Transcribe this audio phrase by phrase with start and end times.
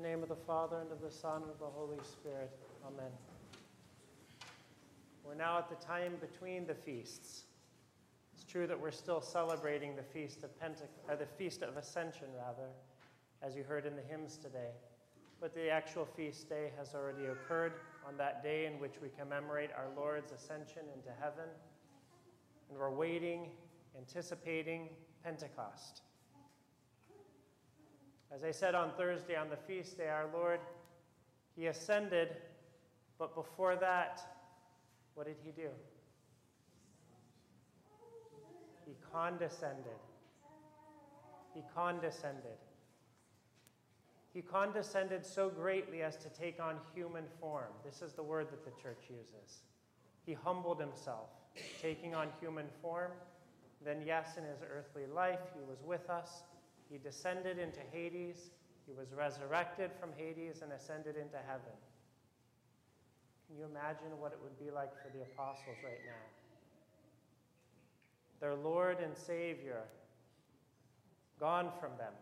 [0.00, 2.50] The name of the Father, and of the Son, and of the Holy Spirit.
[2.86, 3.10] Amen.
[5.22, 7.42] We're now at the time between the feasts.
[8.32, 11.76] It's true that we're still celebrating the feast of Pentecost, or uh, the feast of
[11.76, 12.70] Ascension, rather,
[13.42, 14.70] as you heard in the hymns today.
[15.38, 17.74] But the actual feast day has already occurred
[18.08, 21.50] on that day in which we commemorate our Lord's ascension into heaven.
[22.70, 23.50] And we're waiting,
[23.98, 24.88] anticipating
[25.22, 26.00] Pentecost.
[28.32, 30.60] As I said on Thursday on the feast day, our Lord,
[31.56, 32.28] He ascended,
[33.18, 34.20] but before that,
[35.14, 35.68] what did He do?
[38.86, 39.98] He condescended.
[41.54, 42.58] He condescended.
[44.32, 47.72] He condescended so greatly as to take on human form.
[47.84, 49.62] This is the word that the church uses.
[50.24, 51.30] He humbled himself,
[51.82, 53.10] taking on human form.
[53.84, 56.44] Then, yes, in his earthly life, he was with us.
[56.90, 58.50] He descended into Hades.
[58.86, 61.76] He was resurrected from Hades and ascended into heaven.
[63.46, 66.26] Can you imagine what it would be like for the apostles right now?
[68.40, 69.82] Their Lord and Savior
[71.38, 72.12] gone from them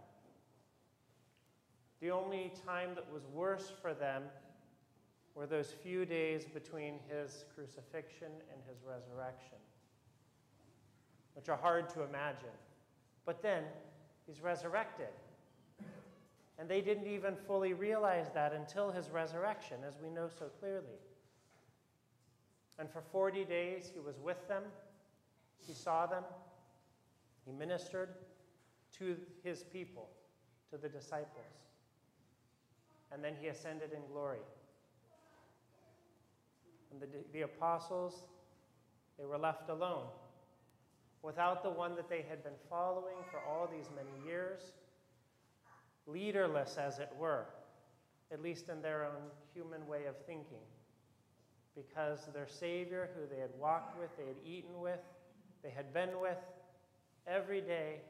[2.00, 4.24] the only time that was worse for them
[5.34, 9.58] were those few days between his crucifixion and his resurrection,
[11.34, 12.54] which are hard to imagine.
[13.26, 13.64] But then
[14.28, 15.08] he's resurrected.
[16.60, 21.00] And they didn't even fully realize that until his resurrection, as we know so clearly.
[22.78, 24.62] And for 40 days, he was with them,
[25.66, 26.22] he saw them,
[27.44, 28.10] he ministered
[28.98, 30.08] to his people,
[30.70, 31.58] to the disciples
[33.12, 34.38] and then he ascended in glory.
[36.90, 38.24] And the, the apostles,
[39.18, 40.06] they were left alone
[41.22, 44.60] without the one that they had been following for all these many years,
[46.06, 47.46] leaderless as it were,
[48.32, 50.64] at least in their own human way of thinking.
[51.74, 55.00] Because their Savior, who they had walked with, they had eaten with,
[55.62, 56.38] they had been with
[57.26, 58.00] every day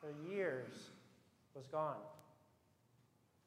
[0.00, 0.90] for years,
[1.54, 1.96] was gone.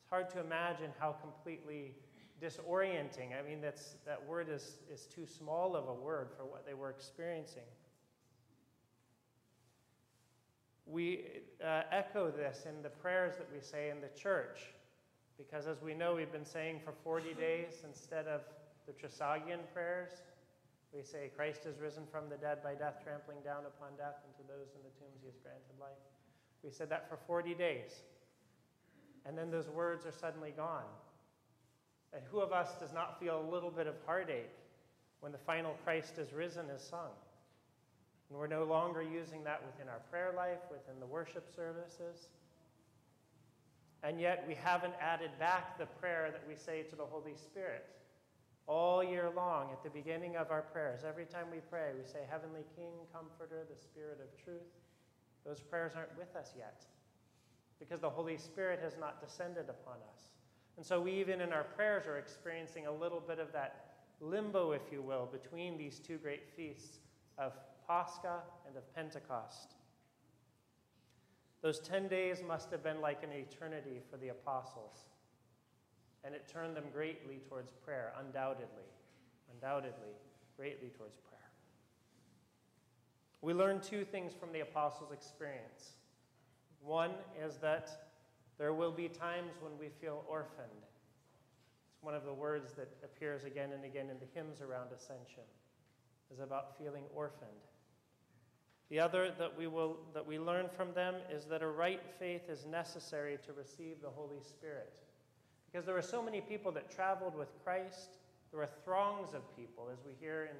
[0.01, 1.95] It's hard to imagine how completely
[2.41, 3.38] disorienting.
[3.38, 6.73] I mean, that's, that word is, is too small of a word for what they
[6.73, 7.63] were experiencing.
[10.85, 11.25] We
[11.63, 14.73] uh, echo this in the prayers that we say in the church,
[15.38, 18.41] because as we know, we've been saying for 40 days instead of
[18.85, 20.22] the Trisagion prayers,
[20.94, 24.31] we say, Christ is risen from the dead by death, trampling down upon death, and
[24.38, 26.00] to those in the tombs he has granted life.
[26.63, 28.03] We said that for 40 days
[29.25, 30.84] and then those words are suddenly gone.
[32.13, 34.51] And who of us does not feel a little bit of heartache
[35.19, 37.09] when the final Christ is risen is sung?
[38.30, 42.28] And we're no longer using that within our prayer life, within the worship services.
[44.03, 47.86] And yet we haven't added back the prayer that we say to the Holy Spirit
[48.68, 51.02] all year long at the beginning of our prayers.
[51.08, 54.62] Every time we pray, we say, Heavenly King, Comforter, the Spirit of truth.
[55.46, 56.84] Those prayers aren't with us yet
[57.80, 60.30] because the Holy Spirit has not descended upon us.
[60.78, 64.72] And so we, even in our prayers, are experiencing a little bit of that limbo,
[64.72, 67.00] if you will, between these two great feasts
[67.38, 67.53] of
[67.88, 69.75] Pascha and of Pentecost.
[71.62, 75.06] Those 10 days must have been like an eternity for the apostles.
[76.24, 78.90] And it turned them greatly towards prayer, undoubtedly.
[79.53, 80.13] Undoubtedly,
[80.57, 81.40] greatly towards prayer.
[83.41, 85.91] We learn two things from the apostles' experience.
[86.81, 87.12] One
[87.44, 87.90] is that
[88.57, 90.69] there will be times when we feel orphaned.
[91.94, 95.44] It's one of the words that appears again and again in the hymns around ascension,
[96.31, 97.51] is about feeling orphaned.
[98.90, 102.50] The other that we, will, that we learn from them is that a right faith
[102.50, 105.00] is necessary to receive the Holy Spirit.
[105.72, 108.18] Because there were so many people that traveled with Christ,
[108.51, 110.57] there were throngs of people, as we hear in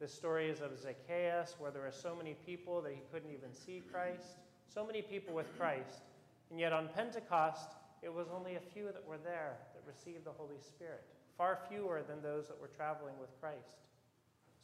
[0.00, 3.82] the stories of Zacchaeus, where there were so many people that he couldn't even see
[3.92, 4.38] Christ
[4.72, 6.02] so many people with Christ,
[6.50, 7.70] and yet on Pentecost,
[8.02, 11.02] it was only a few that were there that received the Holy Spirit,
[11.36, 13.82] far fewer than those that were traveling with Christ.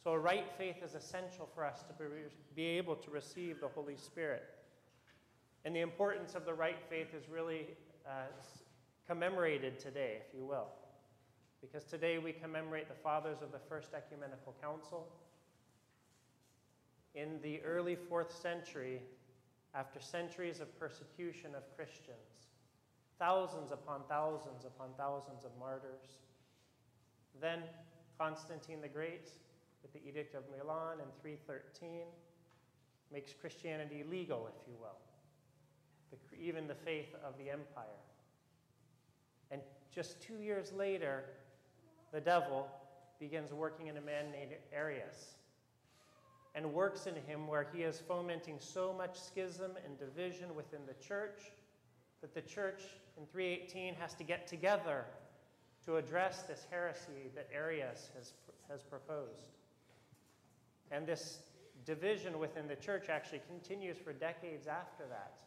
[0.03, 1.93] So, a right faith is essential for us to
[2.55, 4.43] be able to receive the Holy Spirit.
[5.65, 7.67] And the importance of the right faith is really
[8.05, 8.27] uh,
[9.07, 10.67] commemorated today, if you will.
[11.61, 15.07] Because today we commemorate the fathers of the First Ecumenical Council.
[17.15, 19.01] In the early fourth century,
[19.73, 22.47] after centuries of persecution of Christians,
[23.19, 26.21] thousands upon thousands upon thousands of martyrs.
[27.41, 27.63] Then
[28.19, 29.29] Constantine the Great,
[29.81, 32.05] with the Edict of Milan in 313,
[33.11, 34.97] makes Christianity legal, if you will,
[36.11, 37.85] the, even the faith of the empire.
[39.51, 39.61] And
[39.93, 41.23] just two years later,
[42.11, 42.67] the devil
[43.19, 45.35] begins working in a man named Arius
[46.55, 51.05] and works in him where he is fomenting so much schism and division within the
[51.05, 51.51] church
[52.21, 52.81] that the church
[53.17, 55.05] in 318 has to get together
[55.85, 58.33] to address this heresy that Arius has,
[58.69, 59.56] has proposed.
[60.91, 61.39] And this
[61.85, 65.39] division within the church actually continues for decades after that.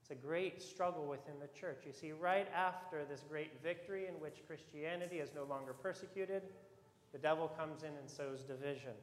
[0.00, 1.82] It's a great struggle within the church.
[1.86, 6.42] You see, right after this great victory in which Christianity is no longer persecuted,
[7.12, 8.94] the devil comes in and sows division.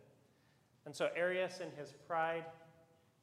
[0.86, 2.46] And so Arius, in his pride,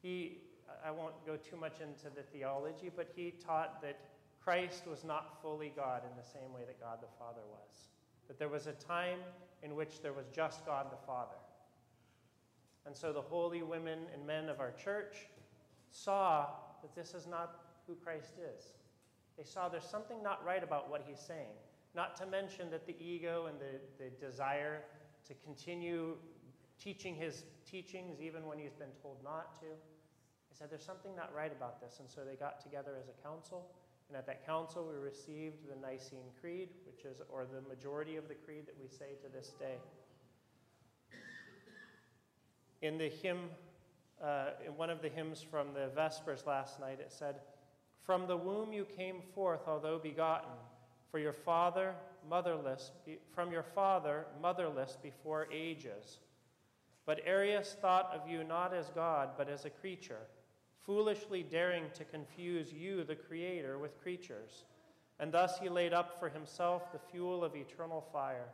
[0.01, 0.37] he,
[0.85, 3.99] I won't go too much into the theology, but he taught that
[4.43, 7.89] Christ was not fully God in the same way that God the Father was.
[8.27, 9.19] That there was a time
[9.63, 11.35] in which there was just God the Father.
[12.85, 15.27] And so the holy women and men of our church
[15.89, 16.47] saw
[16.81, 18.73] that this is not who Christ is.
[19.37, 21.55] They saw there's something not right about what he's saying.
[21.95, 24.81] Not to mention that the ego and the, the desire
[25.27, 26.15] to continue
[26.81, 29.65] teaching his teachings even when he's been told not to.
[29.67, 31.99] They said, There's something not right about this.
[31.99, 33.67] And so they got together as a council.
[34.07, 38.27] And at that council, we received the Nicene Creed, which is, or the majority of
[38.27, 39.77] the creed that we say to this day.
[42.85, 43.49] In the hymn,
[44.23, 47.37] uh, in one of the hymns from the Vespers last night, it said,
[48.03, 50.51] From the womb you came forth, although begotten,
[51.09, 51.95] for your father
[52.29, 52.91] motherless,
[53.33, 56.19] from your father motherless before ages.
[57.07, 60.21] But Arius thought of you not as God, but as a creature,
[60.85, 64.65] foolishly daring to confuse you, the Creator, with creatures.
[65.19, 68.49] And thus he laid up for himself the fuel of eternal fire.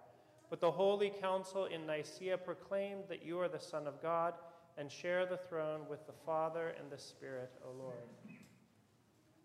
[0.51, 4.35] But the Holy Council in Nicaea proclaimed that you are the Son of God
[4.77, 7.95] and share the throne with the Father and the Spirit, O Lord.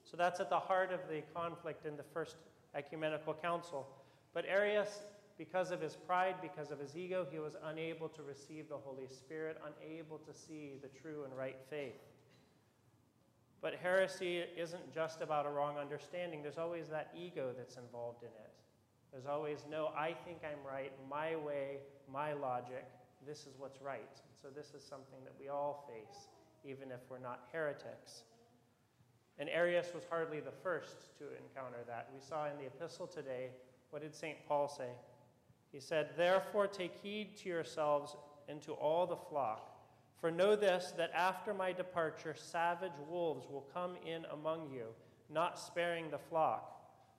[0.05, 2.37] So that's at the heart of the conflict in the First
[2.75, 3.87] Ecumenical Council.
[4.35, 5.01] But Arius
[5.39, 9.07] because of his pride, because of his ego, he was unable to receive the Holy
[9.07, 12.01] Spirit, unable to see the true and right faith.
[13.61, 16.43] But heresy isn't just about a wrong understanding.
[16.43, 18.53] There's always that ego that's involved in it.
[19.17, 21.79] There's always, no, I think I'm right, my way,
[22.13, 22.85] my logic,
[23.27, 24.11] this is what's right.
[24.43, 26.29] So this is something that we all face,
[26.67, 28.25] even if we're not heretics.
[29.39, 32.11] And Arius was hardly the first to encounter that.
[32.13, 33.53] We saw in the epistle today,
[33.89, 34.37] what did St.
[34.47, 34.91] Paul say?
[35.73, 38.17] He said, Therefore take heed to yourselves
[38.51, 39.81] and to all the flock.
[40.21, 44.89] For know this, that after my departure, savage wolves will come in among you,
[45.31, 46.76] not sparing the flock.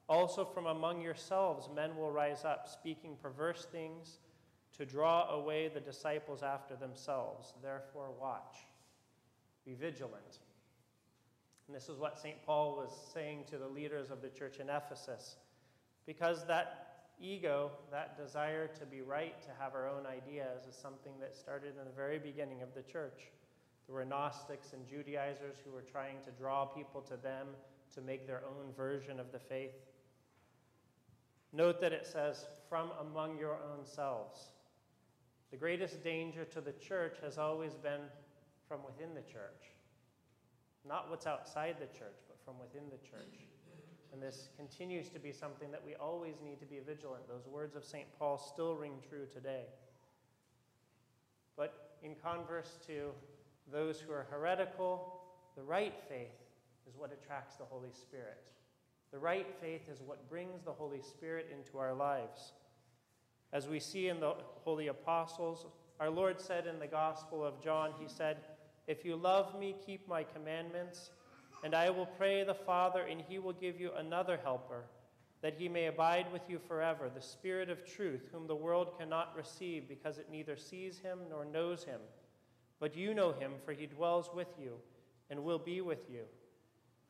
[0.10, 4.20] Also from among yourselves, men will rise up, speaking perverse things
[4.78, 7.54] to draw away the disciples after themselves.
[7.62, 8.58] Therefore, watch.
[9.66, 10.40] Be vigilant.
[11.68, 12.38] And this is what St.
[12.46, 15.36] Paul was saying to the leaders of the church in Ephesus.
[16.06, 16.88] Because that
[17.20, 21.74] ego, that desire to be right, to have our own ideas, is something that started
[21.78, 23.32] in the very beginning of the church.
[23.88, 27.48] There were Gnostics and Judaizers who were trying to draw people to them
[27.96, 29.76] to make their own version of the faith.
[31.54, 34.52] Note that it says, from among your own selves.
[35.52, 38.02] The greatest danger to the church has always been
[38.68, 39.72] from within the church.
[40.88, 43.46] Not what's outside the church, but from within the church.
[44.12, 47.28] And this continues to be something that we always need to be vigilant.
[47.28, 48.08] Those words of St.
[48.18, 49.66] Paul still ring true today.
[51.56, 53.12] But in converse to
[53.72, 55.22] those who are heretical,
[55.56, 56.40] the right faith
[56.88, 58.52] is what attracts the Holy Spirit.
[59.12, 62.54] The right faith is what brings the Holy Spirit into our lives.
[63.54, 64.34] As we see in the
[64.64, 65.66] Holy Apostles,
[66.00, 68.38] our Lord said in the Gospel of John, He said,
[68.86, 71.12] If you love me, keep my commandments.
[71.64, 74.84] And I will pray the Father, and he will give you another helper,
[75.42, 79.36] that he may abide with you forever, the Spirit of truth, whom the world cannot
[79.36, 82.00] receive, because it neither sees him nor knows him.
[82.80, 84.74] But you know him, for he dwells with you
[85.30, 86.24] and will be with you.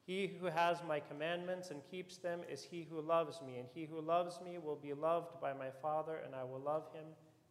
[0.07, 3.83] He who has my commandments and keeps them is he who loves me, and he
[3.83, 7.05] who loves me will be loved by my Father, and I will love him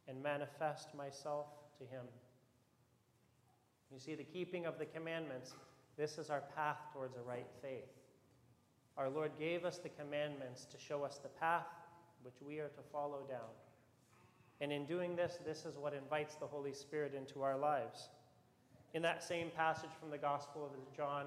[0.08, 1.46] and manifest myself
[1.78, 2.06] to him.
[3.92, 5.54] You see, the keeping of the commandments
[5.96, 7.88] this is our path towards a right faith.
[8.98, 11.66] Our Lord gave us the commandments to show us the path
[12.22, 13.48] which we are to follow down.
[14.60, 18.08] And in doing this, this is what invites the Holy Spirit into our lives.
[18.94, 21.26] In that same passage from the Gospel of John,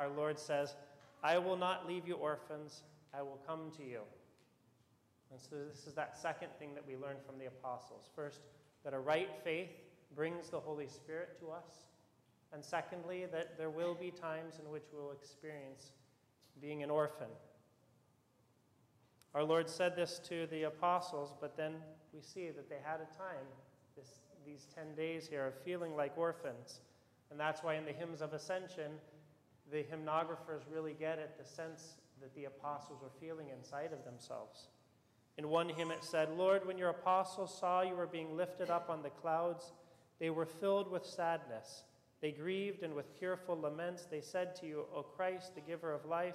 [0.00, 0.74] our Lord says,
[1.22, 2.82] I will not leave you orphans,
[3.14, 4.00] I will come to you.
[5.30, 8.08] And so, this is that second thing that we learn from the apostles.
[8.16, 8.40] First,
[8.82, 9.70] that a right faith
[10.16, 11.86] brings the Holy Spirit to us.
[12.52, 15.92] And secondly, that there will be times in which we'll experience
[16.60, 17.28] being an orphan.
[19.34, 21.74] Our Lord said this to the apostles, but then
[22.12, 23.46] we see that they had a time,
[23.96, 26.80] this, these 10 days here, of feeling like orphans.
[27.30, 28.90] And that's why in the hymns of ascension,
[29.70, 34.68] the hymnographers really get it the sense that the apostles were feeling inside of themselves.
[35.38, 38.90] In one hymn it said, Lord, when your apostles saw you were being lifted up
[38.90, 39.72] on the clouds,
[40.18, 41.84] they were filled with sadness.
[42.20, 46.04] They grieved, and with tearful laments they said to you, O Christ, the giver of
[46.04, 46.34] life,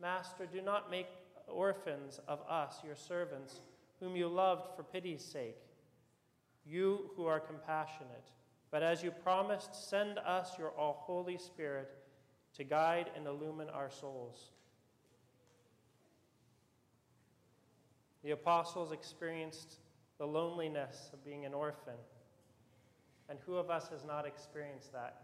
[0.00, 1.06] Master, do not make
[1.48, 3.60] orphans of us, your servants,
[4.00, 5.56] whom you loved for pity's sake.
[6.66, 8.32] You who are compassionate.
[8.70, 11.90] But as you promised, send us your all Holy Spirit
[12.56, 14.50] to guide and illumine our souls.
[18.24, 19.76] The apostles experienced
[20.18, 21.94] the loneliness of being an orphan.
[23.28, 25.22] And who of us has not experienced that?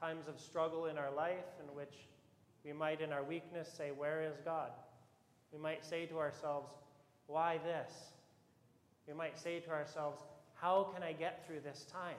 [0.00, 1.94] Times of struggle in our life in which
[2.64, 4.70] we might, in our weakness, say, Where is God?
[5.52, 6.70] We might say to ourselves,
[7.26, 7.92] Why this?
[9.06, 10.22] We might say to ourselves,
[10.54, 12.16] How can I get through this time?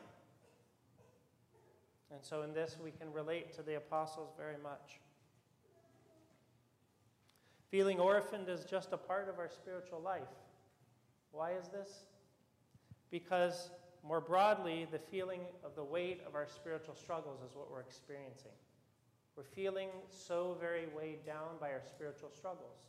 [2.12, 5.00] And so, in this, we can relate to the apostles very much.
[7.70, 10.24] Feeling orphaned is just a part of our spiritual life.
[11.32, 12.06] Why is this?
[13.12, 13.70] Because,
[14.04, 18.52] more broadly, the feeling of the weight of our spiritual struggles is what we're experiencing.
[19.36, 22.80] We're feeling so very weighed down by our spiritual struggles.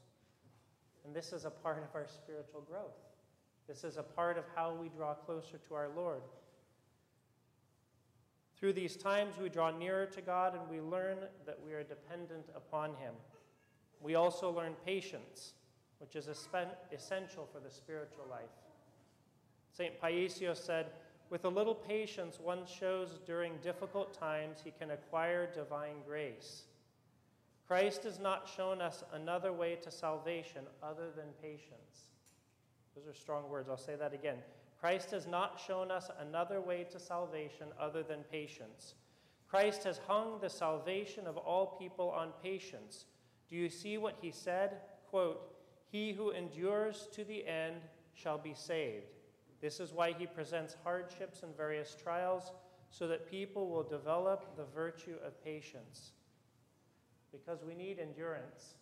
[1.04, 2.96] And this is a part of our spiritual growth.
[3.68, 6.22] This is a part of how we draw closer to our Lord.
[8.60, 12.50] Through these times, we draw nearer to God and we learn that we are dependent
[12.54, 13.14] upon Him.
[14.02, 15.54] We also learn patience,
[15.98, 18.50] which is essential for the spiritual life.
[19.72, 19.98] St.
[19.98, 20.90] Paisios said,
[21.30, 26.64] With a little patience one shows during difficult times, he can acquire divine grace.
[27.66, 32.10] Christ has not shown us another way to salvation other than patience.
[32.94, 33.70] Those are strong words.
[33.70, 34.38] I'll say that again.
[34.80, 38.94] Christ has not shown us another way to salvation other than patience.
[39.46, 43.04] Christ has hung the salvation of all people on patience.
[43.48, 44.78] Do you see what he said?
[45.10, 45.54] Quote,
[45.90, 47.76] He who endures to the end
[48.14, 49.16] shall be saved.
[49.60, 52.52] This is why he presents hardships and various trials,
[52.88, 56.12] so that people will develop the virtue of patience
[57.32, 58.74] because we need endurance.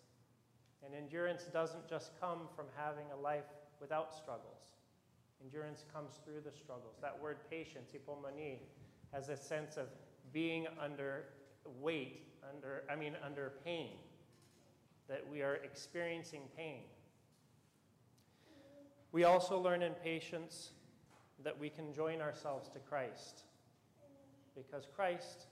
[0.85, 3.45] And endurance doesn't just come from having a life
[3.81, 4.58] without struggles.
[5.43, 6.97] Endurance comes through the struggles.
[7.01, 8.59] That word patience, hypomone,
[9.13, 9.87] has a sense of
[10.33, 11.25] being under
[11.81, 13.93] weight, under, I mean, under pain,
[15.09, 16.83] that we are experiencing pain.
[19.13, 20.71] We also learn in patience
[21.45, 23.43] that we can join ourselves to Christ
[24.55, 25.47] because Christ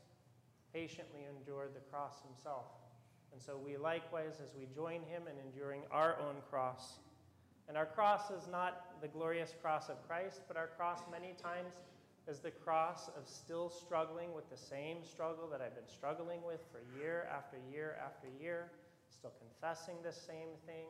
[0.74, 2.66] patiently endured the cross himself.
[3.32, 6.98] And so we likewise, as we join him in enduring our own cross,
[7.68, 11.74] and our cross is not the glorious cross of Christ, but our cross many times
[12.28, 16.60] is the cross of still struggling with the same struggle that I've been struggling with
[16.72, 18.70] for year after year after year,
[19.10, 20.86] still confessing the same thing.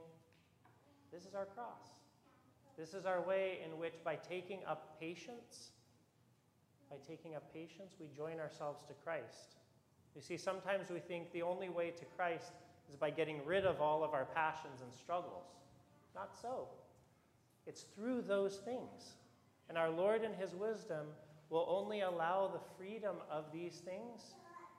[1.12, 2.00] This is our cross.
[2.78, 5.70] This is our way in which, by taking up patience,
[6.90, 9.56] by taking up patience, we join ourselves to Christ.
[10.14, 12.52] You see, sometimes we think the only way to Christ
[12.88, 15.46] is by getting rid of all of our passions and struggles.
[16.16, 16.66] Not so.
[17.66, 19.14] It's through those things.
[19.68, 21.06] And our Lord, in His wisdom,
[21.50, 24.34] will only allow the freedom of these things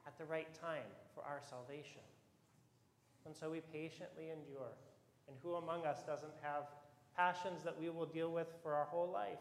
[0.06, 2.02] at the right time for our salvation.
[3.26, 4.76] And so we patiently endure.
[5.30, 6.64] And who among us doesn't have
[7.16, 9.40] passions that we will deal with for our whole life?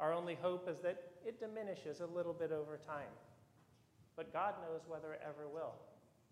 [0.00, 3.12] Our only hope is that it diminishes a little bit over time
[4.18, 5.78] but God knows whether it ever will.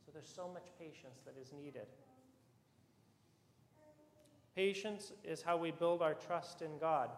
[0.04, 1.86] So there's so much patience that is needed.
[4.56, 7.10] Patience is how we build our trust in God.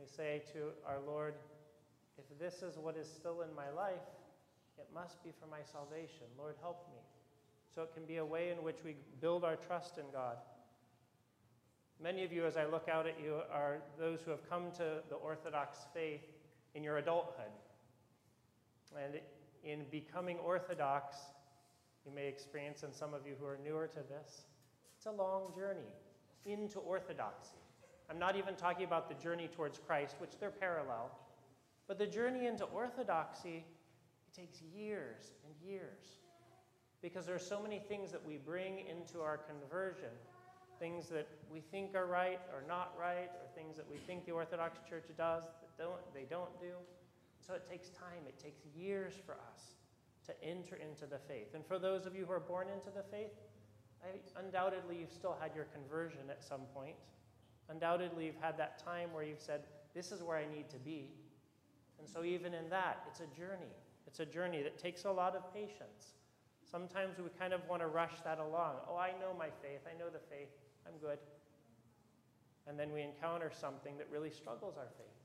[0.00, 1.34] We say to our Lord,
[2.16, 4.06] if this is what is still in my life,
[4.78, 6.26] it must be for my salvation.
[6.38, 7.00] Lord, help me.
[7.74, 10.36] So it can be a way in which we build our trust in God.
[12.00, 15.02] Many of you, as I look out at you, are those who have come to
[15.08, 16.22] the Orthodox faith
[16.76, 17.50] in your adulthood.
[18.96, 19.20] And
[19.64, 21.16] in becoming Orthodox,
[22.06, 24.42] you may experience, and some of you who are newer to this,
[24.96, 25.90] it's a long journey
[26.46, 27.56] into Orthodoxy.
[28.08, 31.10] I'm not even talking about the journey towards Christ, which they're parallel,
[31.86, 33.64] but the journey into Orthodoxy,
[34.26, 36.18] it takes years and years
[37.02, 40.10] because there are so many things that we bring into our conversion
[40.80, 44.32] things that we think are right or not right, or things that we think the
[44.32, 46.72] Orthodox Church does that don't, they don't do.
[47.46, 49.76] So it takes time, it takes years for us
[50.26, 51.54] to enter into the faith.
[51.54, 53.32] And for those of you who are born into the faith,
[54.02, 56.96] I, undoubtedly, you've still had your conversion at some point.
[57.68, 59.62] Undoubtedly, you've had that time where you've said,
[59.94, 61.10] This is where I need to be.
[61.98, 63.74] And so, even in that, it's a journey.
[64.06, 66.14] It's a journey that takes a lot of patience.
[66.68, 68.76] Sometimes we kind of want to rush that along.
[68.88, 69.80] Oh, I know my faith.
[69.86, 70.48] I know the faith.
[70.86, 71.18] I'm good.
[72.66, 75.16] And then we encounter something that really struggles our faith,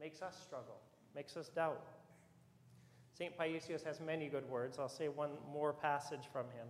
[0.00, 0.80] makes us struggle,
[1.14, 1.82] makes us doubt.
[3.12, 3.36] St.
[3.38, 4.78] Paisios has many good words.
[4.78, 6.66] I'll say one more passage from him.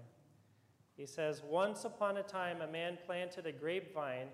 [0.97, 4.29] He says, Once upon a time, a man planted a grapevine,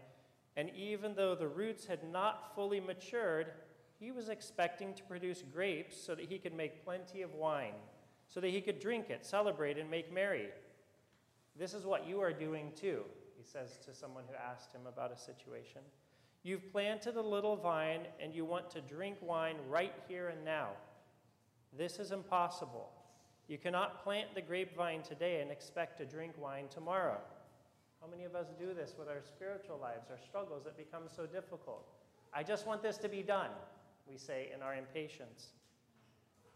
[0.57, 3.53] and even though the roots had not fully matured,
[3.99, 7.75] he was expecting to produce grapes so that he could make plenty of wine,
[8.29, 10.49] so that he could drink it, celebrate, and make merry.
[11.59, 13.05] This is what you are doing too,
[13.37, 15.83] he says to someone who asked him about a situation.
[16.43, 20.71] You've planted a little vine and you want to drink wine right here and now.
[21.77, 22.91] This is impossible.
[23.51, 27.19] You cannot plant the grapevine today and expect to drink wine tomorrow.
[28.01, 31.27] How many of us do this with our spiritual lives, our struggles that become so
[31.27, 31.91] difficult?
[32.33, 33.51] I just want this to be done,
[34.09, 35.49] we say in our impatience.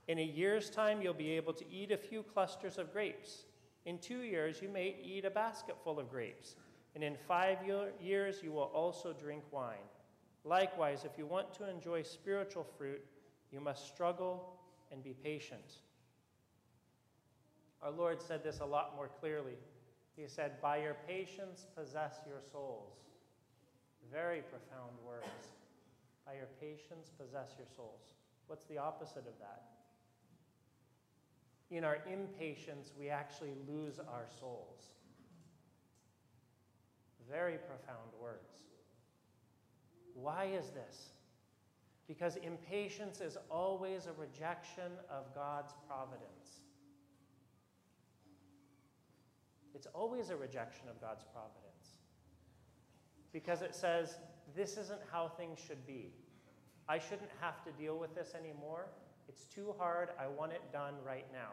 [0.06, 3.46] In a year's time, you'll be able to eat a few clusters of grapes.
[3.86, 6.54] In two years, you may eat a basket full of grapes.
[6.94, 7.58] And in five
[8.00, 9.88] years, you will also drink wine.
[10.44, 13.04] Likewise, if you want to enjoy spiritual fruit,
[13.50, 14.60] you must struggle
[14.92, 15.80] and be patient.
[17.84, 19.58] Our Lord said this a lot more clearly.
[20.16, 22.94] He said, By your patience, possess your souls.
[24.10, 25.48] Very profound words.
[26.26, 28.14] By your patience, possess your souls.
[28.46, 29.64] What's the opposite of that?
[31.70, 34.84] In our impatience, we actually lose our souls.
[37.30, 38.62] Very profound words.
[40.14, 41.08] Why is this?
[42.06, 46.63] Because impatience is always a rejection of God's providence.
[49.74, 51.98] It's always a rejection of God's providence.
[53.32, 54.16] Because it says,
[54.54, 56.12] this isn't how things should be.
[56.88, 58.86] I shouldn't have to deal with this anymore.
[59.28, 60.10] It's too hard.
[60.20, 61.50] I want it done right now.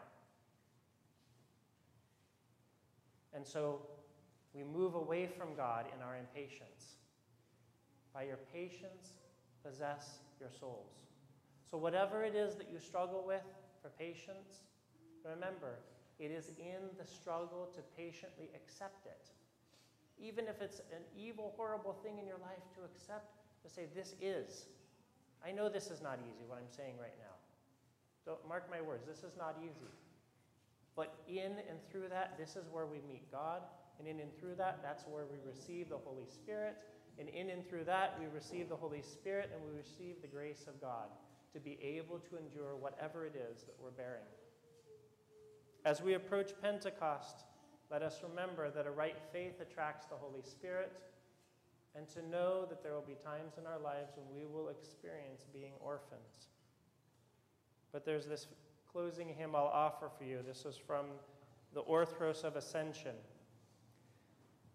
[3.34, 3.80] And so
[4.54, 6.96] we move away from God in our impatience.
[8.12, 9.14] By your patience,
[9.64, 10.92] possess your souls.
[11.70, 13.42] So, whatever it is that you struggle with
[13.80, 14.60] for patience,
[15.24, 15.78] remember,
[16.22, 19.30] it is in the struggle to patiently accept it.
[20.22, 24.14] Even if it's an evil, horrible thing in your life, to accept, to say, This
[24.22, 24.66] is.
[25.44, 27.34] I know this is not easy, what I'm saying right now.
[28.24, 29.90] So, mark my words, this is not easy.
[30.94, 33.62] But in and through that, this is where we meet God.
[33.98, 36.76] And in and through that, that's where we receive the Holy Spirit.
[37.18, 40.66] And in and through that, we receive the Holy Spirit and we receive the grace
[40.68, 41.10] of God
[41.52, 44.30] to be able to endure whatever it is that we're bearing.
[45.84, 47.44] As we approach Pentecost,
[47.90, 50.92] let us remember that a right faith attracts the Holy Spirit
[51.96, 55.44] and to know that there will be times in our lives when we will experience
[55.52, 56.48] being orphans.
[57.92, 58.46] But there's this
[58.90, 60.38] closing hymn I'll offer for you.
[60.46, 61.06] This is from
[61.74, 63.14] the Orthros of Ascension.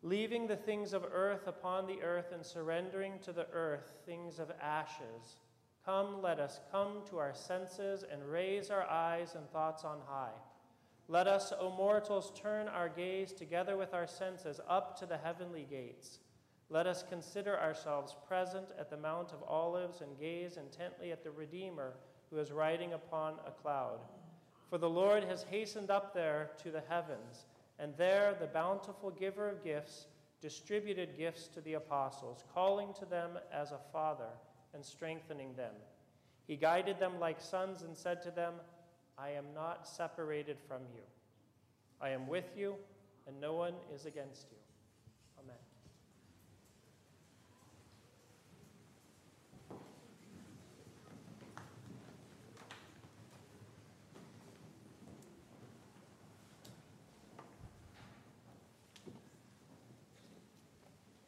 [0.03, 4.51] Leaving the things of earth upon the earth and surrendering to the earth things of
[4.61, 5.39] ashes,
[5.83, 10.29] come, let us come to our senses and raise our eyes and thoughts on high.
[11.09, 15.65] Let us, O mortals, turn our gaze together with our senses up to the heavenly
[15.69, 16.19] gates.
[16.69, 21.31] Let us consider ourselves present at the Mount of Olives and gaze intently at the
[21.31, 21.93] Redeemer
[22.29, 23.99] who is riding upon a cloud.
[24.69, 27.45] For the Lord has hastened up there to the heavens,
[27.79, 30.07] and there the bountiful giver of gifts
[30.41, 34.29] distributed gifts to the apostles, calling to them as a father
[34.73, 35.73] and strengthening them.
[36.47, 38.53] He guided them like sons and said to them,
[39.17, 41.01] I am not separated from you.
[41.99, 42.75] I am with you,
[43.27, 44.57] and no one is against you.